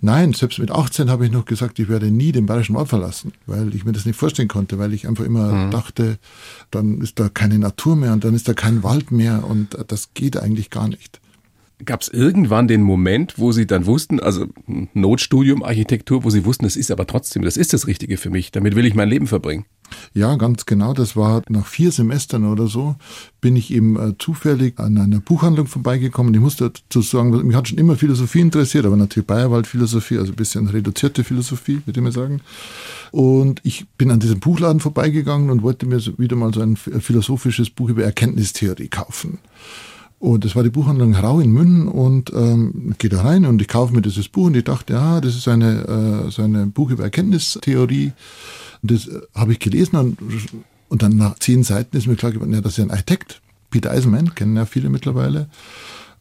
[0.00, 3.32] Nein, selbst mit 18 habe ich noch gesagt, ich werde nie den Bayerischen Wald verlassen,
[3.46, 5.70] weil ich mir das nicht vorstellen konnte, weil ich einfach immer mhm.
[5.70, 6.18] dachte,
[6.70, 10.12] dann ist da keine Natur mehr und dann ist da kein Wald mehr und das
[10.12, 11.20] geht eigentlich gar nicht.
[11.84, 14.46] Gab es irgendwann den Moment, wo Sie dann wussten, also
[14.94, 18.50] Notstudium Architektur, wo Sie wussten, das ist aber trotzdem, das ist das Richtige für mich,
[18.50, 19.66] damit will ich mein Leben verbringen?
[20.14, 20.94] Ja, ganz genau.
[20.94, 22.96] Das war nach vier Semestern oder so,
[23.40, 26.32] bin ich eben äh, zufällig an einer Buchhandlung vorbeigekommen.
[26.34, 30.36] Ich musste dazu sagen, mich hat schon immer Philosophie interessiert, aber natürlich Bayerwald-Philosophie, also ein
[30.36, 32.40] bisschen reduzierte Philosophie, würde ich mal sagen.
[33.12, 37.70] Und ich bin an diesem Buchladen vorbeigegangen und wollte mir wieder mal so ein philosophisches
[37.70, 39.38] Buch über Erkenntnistheorie kaufen.
[40.18, 43.68] Und das war die Buchhandlung Rau in München und ähm, gehe da rein und ich
[43.68, 46.90] kaufe mir dieses Buch und ich dachte, ja, das ist eine, äh, so eine Buch
[46.90, 48.12] über Erkenntnistheorie.
[48.82, 50.18] Und das äh, habe ich gelesen und,
[50.88, 53.42] und dann nach zehn Seiten ist mir klar geworden, ja, das ist ein Architekt.
[53.70, 55.48] Peter Eisenman, kennen ja viele mittlerweile.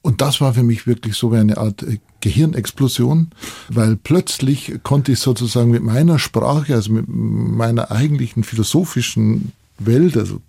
[0.02, 3.30] Und das war für mich wirklich so wie eine Art äh, Gehirnexplosion,
[3.70, 10.42] weil plötzlich konnte ich sozusagen mit meiner Sprache, also mit meiner eigentlichen philosophischen Welt, also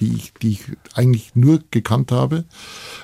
[0.00, 0.64] die ich, die ich
[0.94, 2.44] eigentlich nur gekannt habe,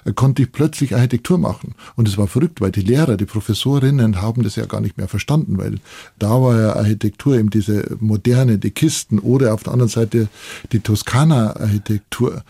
[0.05, 1.75] äh, konnte ich plötzlich Architektur machen.
[1.97, 5.09] Und es war verrückt, weil die Lehrer, die Professorinnen haben das ja gar nicht mehr
[5.09, 5.77] verstanden, weil
[6.19, 10.29] da war ja Architektur eben diese moderne, die Kisten oder auf der anderen Seite
[10.73, 12.43] die Toskana-Architektur.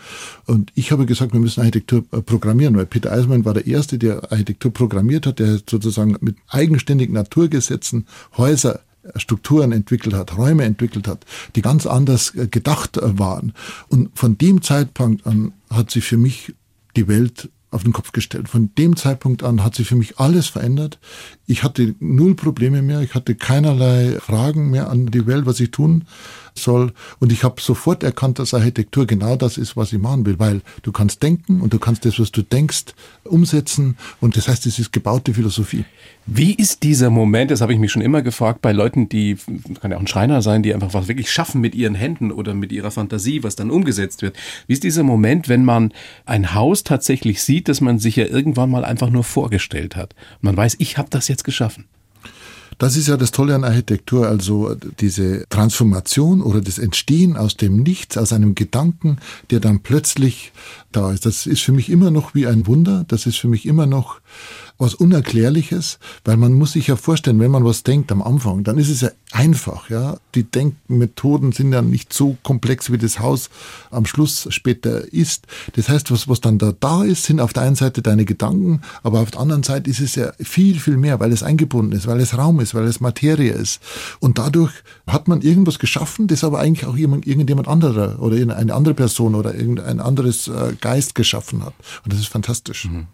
[0.45, 3.97] Und ich habe gesagt, wir müssen Architektur äh, programmieren, weil Peter Eismann war der Erste,
[3.97, 8.81] der Architektur programmiert hat, der sozusagen mit eigenständigen Naturgesetzen Häuser
[9.15, 13.53] Strukturen entwickelt hat, Räume entwickelt hat, die ganz anders äh, gedacht äh, waren.
[13.87, 16.53] Und von dem Zeitpunkt an hat sich für mich
[16.95, 18.49] die Welt auf den Kopf gestellt.
[18.49, 20.99] Von dem Zeitpunkt an hat sich für mich alles verändert.
[21.47, 25.71] Ich hatte null Probleme mehr, ich hatte keinerlei Fragen mehr an die Welt, was ich
[25.71, 26.03] tun
[26.53, 26.93] soll.
[27.19, 30.61] Und ich habe sofort erkannt, dass Architektur genau das ist, was ich machen will, weil
[30.83, 33.97] du kannst denken und du kannst das, was du denkst, umsetzen.
[34.19, 35.85] Und das heißt, es ist gebaute Philosophie.
[36.25, 39.37] Wie ist dieser Moment, das habe ich mich schon immer gefragt, bei Leuten, die,
[39.81, 42.53] kann ja auch ein Schreiner sein, die einfach was wirklich schaffen mit ihren Händen oder
[42.53, 44.35] mit ihrer Fantasie, was dann umgesetzt wird.
[44.67, 45.93] Wie ist dieser Moment, wenn man
[46.25, 50.15] ein Haus tatsächlich sieht, das man sich ja irgendwann mal einfach nur vorgestellt hat?
[50.41, 51.85] Man weiß, ich habe das jetzt geschaffen.
[52.81, 57.83] Das ist ja das Tolle an Architektur, also diese Transformation oder das Entstehen aus dem
[57.83, 59.19] Nichts, aus einem Gedanken,
[59.51, 60.51] der dann plötzlich
[60.91, 61.27] da ist.
[61.27, 63.05] Das ist für mich immer noch wie ein Wunder.
[63.07, 64.19] Das ist für mich immer noch
[64.81, 68.79] was Unerklärliches, weil man muss sich ja vorstellen, wenn man was denkt am Anfang, dann
[68.79, 70.17] ist es ja einfach, ja.
[70.33, 73.49] Die Denkmethoden sind ja nicht so komplex, wie das Haus
[73.91, 75.45] am Schluss später ist.
[75.73, 78.81] Das heißt, was, was dann da, da ist, sind auf der einen Seite deine Gedanken,
[79.03, 82.07] aber auf der anderen Seite ist es ja viel, viel mehr, weil es eingebunden ist,
[82.07, 83.81] weil es Raum ist, weil es Materie ist.
[84.19, 84.73] Und dadurch
[85.05, 89.35] hat man irgendwas geschaffen, das aber eigentlich auch jemand, irgendjemand anderer oder eine andere Person
[89.35, 91.73] oder irgendein anderes äh, Geist geschaffen hat.
[92.03, 92.85] Und das ist fantastisch.
[92.85, 93.05] Mhm.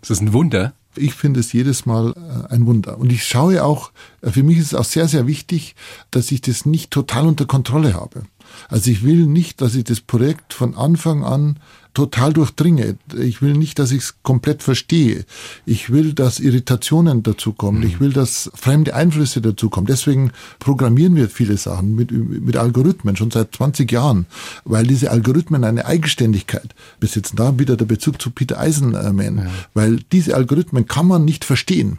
[0.00, 0.72] Das ist ein Wunder.
[0.96, 2.98] Ich finde es jedes Mal äh, ein Wunder.
[2.98, 5.74] Und ich schaue auch, äh, für mich ist es auch sehr, sehr wichtig,
[6.10, 8.22] dass ich das nicht total unter Kontrolle habe.
[8.68, 11.58] Also ich will nicht, dass ich das Projekt von Anfang an
[11.94, 12.96] total durchdringe.
[13.18, 15.24] Ich will nicht, dass ich es komplett verstehe.
[15.66, 17.80] Ich will, dass Irritationen dazukommen.
[17.80, 17.86] Mhm.
[17.86, 19.86] Ich will, dass fremde Einflüsse dazukommen.
[19.86, 24.26] Deswegen programmieren wir viele Sachen mit, mit Algorithmen schon seit 20 Jahren,
[24.64, 27.36] weil diese Algorithmen eine Eigenständigkeit besitzen.
[27.36, 29.46] Da wieder der Bezug zu Peter Eisenman, ja.
[29.74, 31.98] weil diese Algorithmen kann man nicht verstehen.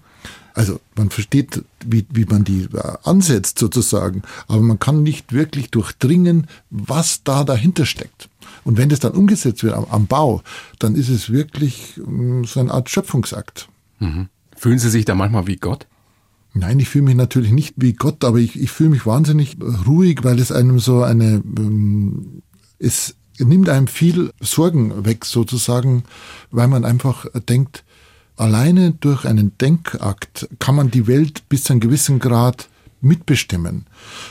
[0.53, 5.71] Also man versteht, wie, wie man die äh, ansetzt sozusagen, aber man kann nicht wirklich
[5.71, 8.27] durchdringen, was da dahinter steckt.
[8.63, 10.41] Und wenn das dann umgesetzt wird am, am Bau,
[10.79, 13.69] dann ist es wirklich mm, so eine Art Schöpfungsakt.
[13.99, 14.29] Mhm.
[14.55, 15.87] Fühlen Sie sich da manchmal wie Gott?
[16.53, 20.23] Nein, ich fühle mich natürlich nicht wie Gott, aber ich, ich fühle mich wahnsinnig ruhig,
[20.23, 22.41] weil es einem so eine, ähm,
[22.77, 26.03] es nimmt einem viel Sorgen weg sozusagen,
[26.51, 27.83] weil man einfach denkt,
[28.41, 32.69] Alleine durch einen Denkakt kann man die Welt bis zu einem gewissen Grad
[33.01, 33.85] mitbestimmen.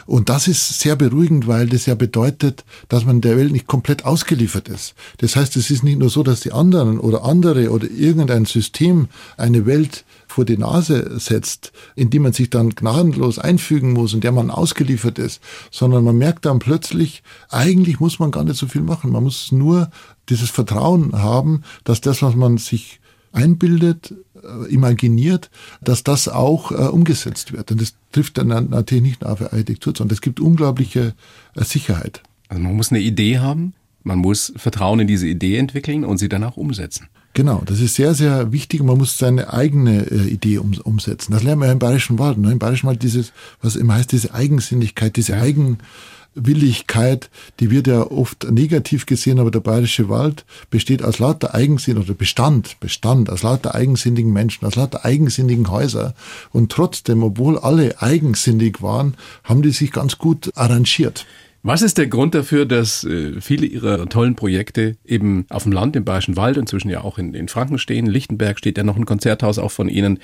[0.06, 4.04] Und das ist sehr beruhigend, weil das ja bedeutet, dass man der Welt nicht komplett
[4.04, 4.94] ausgeliefert ist.
[5.18, 9.08] Das heißt, es ist nicht nur so, dass die anderen oder andere oder irgendein System
[9.36, 14.22] eine Welt vor die Nase setzt, in die man sich dann gnadenlos einfügen muss und
[14.22, 18.68] der man ausgeliefert ist, sondern man merkt dann plötzlich, eigentlich muss man gar nicht so
[18.68, 19.10] viel machen.
[19.10, 19.90] Man muss nur
[20.28, 23.00] dieses Vertrauen haben, dass das, was man sich
[23.32, 24.14] einbildet,
[24.68, 25.50] imaginiert,
[25.80, 27.70] dass das auch äh, umgesetzt wird.
[27.70, 31.14] Und das trifft dann natürlich nicht nur auf Architektur, sondern es gibt unglaubliche
[31.54, 32.22] äh, Sicherheit.
[32.48, 36.28] Also man muss eine Idee haben, man muss Vertrauen in diese Idee entwickeln und sie
[36.28, 37.08] dann auch umsetzen.
[37.32, 38.82] Genau, das ist sehr, sehr wichtig.
[38.82, 41.32] Man muss seine eigene äh, Idee um, umsetzen.
[41.32, 42.38] Das lernen wir ja im Bayerischen Wald.
[42.38, 42.50] Ne?
[42.50, 45.78] Im Bayerischen Wald dieses, was immer heißt, diese Eigensinnigkeit, diese Eigen,
[46.34, 51.98] Willigkeit, die wird ja oft negativ gesehen, aber der bayerische Wald besteht aus lauter Eigensinn
[51.98, 56.14] oder Bestand, Bestand, aus lauter eigensinnigen Menschen, aus lauter eigensinnigen Häuser.
[56.52, 59.14] Und trotzdem, obwohl alle eigensinnig waren,
[59.44, 61.26] haben die sich ganz gut arrangiert.
[61.62, 65.94] Was ist der Grund dafür, dass äh, viele Ihrer tollen Projekte eben auf dem Land,
[65.94, 68.06] im Bayerischen Wald, inzwischen ja auch in, in Franken stehen?
[68.06, 70.20] Lichtenberg steht ja noch ein Konzerthaus auch von Ihnen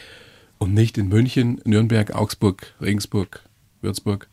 [0.57, 3.43] und nicht in München, Nürnberg, Augsburg, Regensburg,
[3.83, 4.29] Würzburg?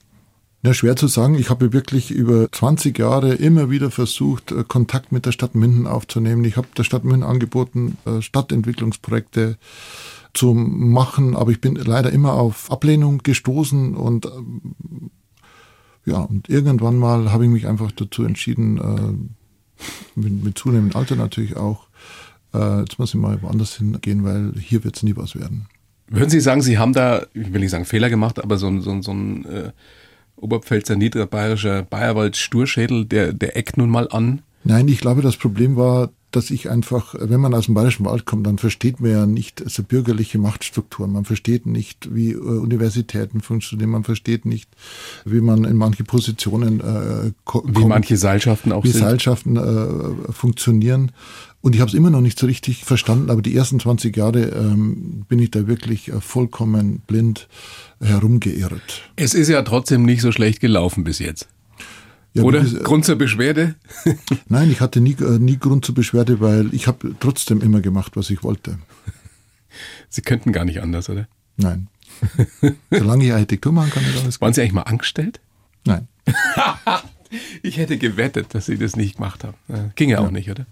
[0.65, 1.36] Ja, schwer zu sagen.
[1.36, 5.88] Ich habe wirklich über 20 Jahre immer wieder versucht, äh, Kontakt mit der Stadt Minden
[5.88, 6.45] aufzunehmen.
[6.45, 9.58] Ich habe der Stadt Minden angeboten, äh, Stadtentwicklungsprojekte
[10.34, 15.12] zu machen, aber ich bin leider immer auf Ablehnung gestoßen und ähm,
[16.06, 21.15] ja, und irgendwann mal habe ich mich einfach dazu entschieden, äh, mit, mit zunehmendem Alter
[21.15, 21.88] natürlich auch,
[22.54, 25.65] jetzt muss ich mal woanders hingehen, weil hier wird es nie was werden.
[26.08, 29.02] Würden Sie sagen, Sie haben da, ich will nicht sagen Fehler gemacht, aber so, so,
[29.02, 29.71] so ein äh,
[30.36, 34.41] Oberpfälzer niederbayerischer Bayerwald Sturschädel, der, der eckt nun mal an.
[34.63, 38.26] Nein, ich glaube, das Problem war, dass ich einfach, wenn man aus dem Bayerischen Wald
[38.26, 41.12] kommt, dann versteht man ja nicht also bürgerliche Machtstrukturen.
[41.12, 43.91] Man versteht nicht, wie äh, Universitäten funktionieren.
[43.91, 44.69] Man versteht nicht,
[45.26, 49.02] wie man in manche Positionen äh, kommt, Wie manche Seilschaften auch wie sind.
[49.02, 51.12] Seilschaften äh, funktionieren.
[51.63, 54.49] Und ich habe es immer noch nicht so richtig verstanden, aber die ersten 20 Jahre
[54.49, 57.47] ähm, bin ich da wirklich äh, vollkommen blind
[58.02, 59.10] herumgeirrt.
[59.15, 61.47] Es ist ja trotzdem nicht so schlecht gelaufen bis jetzt.
[62.34, 63.76] Ja, Oder das, Grund zur Beschwerde?
[64.49, 68.17] Nein, ich hatte nie, äh, nie Grund zur Beschwerde, weil ich habe trotzdem immer gemacht,
[68.17, 68.78] was ich wollte.
[70.10, 71.30] Sie könnten gar nicht anders, oder?
[71.56, 71.88] Nein.
[72.91, 74.41] Solange ich Architektur machen kann, ist alles gut.
[74.41, 75.39] Waren Sie eigentlich mal angestellt?
[75.86, 76.10] Nein.
[77.63, 79.93] ich hätte gewettet, dass Sie das nicht gemacht haben.
[79.95, 80.65] Ging ja auch nicht, oder?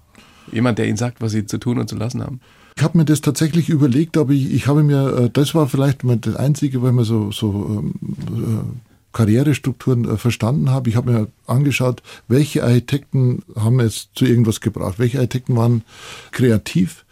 [0.52, 2.40] Jemand, der Ihnen sagt, was Sie zu tun und zu lassen haben.
[2.78, 6.02] Ich habe mir das tatsächlich überlegt, aber ich, ich habe mir, äh, das war vielleicht
[6.04, 7.50] das Einzige, weil mir so, so
[7.80, 10.90] ähm, äh, Karrierestrukturen äh, verstanden habe.
[10.90, 15.84] Ich habe mir angeschaut, welche Architekten haben es zu irgendwas gebracht, welche Architekten waren
[16.32, 17.06] kreativ.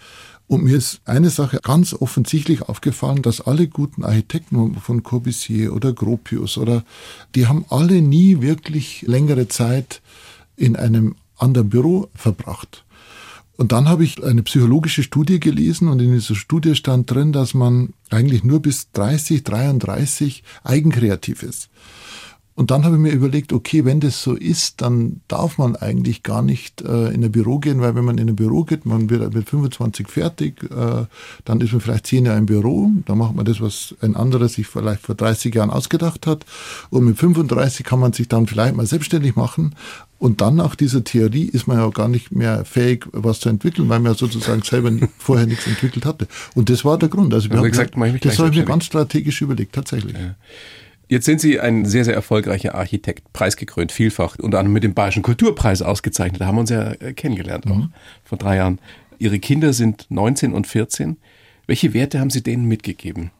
[0.47, 5.93] Und mir ist eine Sache ganz offensichtlich aufgefallen, dass alle guten Architekten von Corbusier oder
[5.93, 6.83] Gropius oder
[7.35, 10.01] die haben alle nie wirklich längere Zeit
[10.55, 12.83] in einem anderen Büro verbracht.
[13.59, 17.53] Und dann habe ich eine psychologische Studie gelesen und in dieser Studie stand drin, dass
[17.53, 21.67] man eigentlich nur bis 30, 33 eigenkreativ ist.
[22.59, 26.23] Und dann habe ich mir überlegt, okay, wenn das so ist, dann darf man eigentlich
[26.23, 29.09] gar nicht äh, in ein Büro gehen, weil wenn man in ein Büro geht, man
[29.09, 31.05] wird mit 25 fertig, äh,
[31.45, 34.49] dann ist man vielleicht zehn Jahre im Büro, dann macht man das, was ein anderer
[34.49, 36.45] sich vielleicht vor 30 Jahren ausgedacht hat.
[36.89, 39.73] Und mit 35 kann man sich dann vielleicht mal selbstständig machen.
[40.17, 43.87] Und dann nach dieser Theorie ist man ja gar nicht mehr fähig, was zu entwickeln,
[43.87, 46.27] weil man ja sozusagen selber vorher nichts entwickelt hatte.
[46.55, 47.33] Und das war der Grund.
[47.33, 50.17] Also, Also gesagt, mach ich mich das habe ich mir ganz strategisch überlegt, tatsächlich.
[51.09, 55.23] Jetzt sind Sie ein sehr, sehr erfolgreicher Architekt, preisgekrönt, vielfach, unter anderem mit dem Bayerischen
[55.23, 56.39] Kulturpreis ausgezeichnet.
[56.39, 57.87] Da haben wir uns ja äh, kennengelernt auch
[58.23, 58.79] vor drei Jahren.
[59.17, 61.17] Ihre Kinder sind 19 und 14.
[61.65, 63.31] Welche Werte haben Sie denen mitgegeben?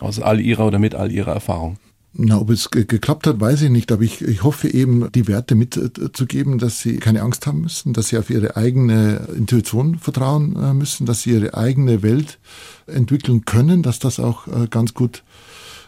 [0.00, 1.78] Aus all Ihrer oder mit all Ihrer Erfahrung?
[2.14, 5.26] Na, ob es ge geklappt hat, weiß ich nicht, aber ich, ich hoffe eben, die
[5.26, 10.54] Werte mitzugeben, dass sie keine Angst haben müssen, dass sie auf ihre eigene Intuition vertrauen
[10.54, 12.38] äh, müssen, dass sie ihre eigene Welt
[12.86, 15.23] entwickeln können, dass das auch äh, ganz gut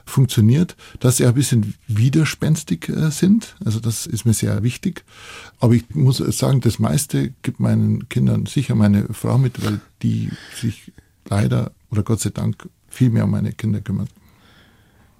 [0.07, 3.57] funktioniert, dass sie ein bisschen widerspenstig äh, sind.
[3.65, 5.05] Also das ist mir sehr wichtig.
[5.61, 10.31] Aber ich muss sagen, das meiste gibt meinen Kindern sicher meine Frau mit, weil die
[10.55, 10.93] sich
[11.29, 14.09] leider oder Gott sei Dank viel mehr um meine Kinder kümmert.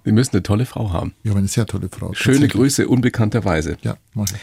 [0.05, 1.13] Sie müssen eine tolle Frau haben.
[1.23, 2.13] Ich habe eine sehr tolle Frau.
[2.13, 2.47] Schöne.
[2.47, 3.77] Grüße, unbekannterweise.
[3.81, 4.37] Ja, mach ich.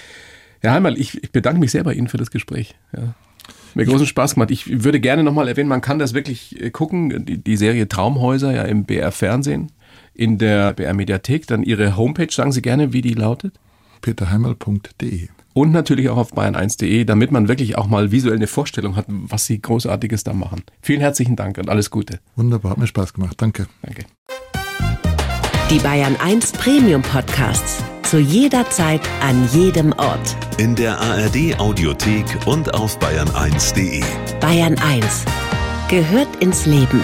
[0.61, 2.75] Herr Heimal, ich, ich bedanke mich sehr bei Ihnen für das Gespräch.
[2.95, 3.15] Ja.
[3.75, 4.51] Mir großen Spaß gemacht.
[4.51, 8.53] Ich würde gerne nochmal erwähnen, man kann das wirklich äh, gucken, die, die Serie Traumhäuser
[8.53, 9.73] ja im BR Fernsehen,
[10.15, 13.59] in der BR Mediathek, dann Ihre Homepage, sagen Sie gerne, wie die lautet?
[14.01, 15.29] peterheimerl.de.
[15.55, 19.47] Und natürlich auch auf bayern1.de, damit man wirklich auch mal visuell eine Vorstellung hat, was
[19.47, 20.63] Sie Großartiges da machen.
[20.83, 22.21] Vielen herzlichen Dank und alles Gute.
[22.37, 23.37] Wunderbar, hat mir Spaß gemacht.
[23.41, 23.67] Danke.
[23.83, 24.05] Danke.
[25.71, 27.83] Die Bayern 1 Premium Podcasts.
[28.03, 30.37] Zu jeder Zeit, an jedem Ort.
[30.59, 34.03] In der ARD Audiothek und auf bayern1.de.
[34.41, 35.25] Bayern 1
[35.89, 37.01] gehört ins Leben.